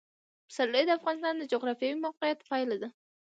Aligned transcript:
پسرلی 0.47 0.83
د 0.85 0.89
افغانستان 0.99 1.33
د 1.37 1.43
جغرافیایي 1.51 2.01
موقیعت 2.05 2.39
پایله 2.49 2.75
ده. 2.81 2.89